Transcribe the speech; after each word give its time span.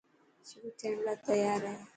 شروع 0.47 0.73
ٿيڻ 0.79 0.95
لا 1.05 1.13
تيار 1.25 1.61
هي. 1.69 1.77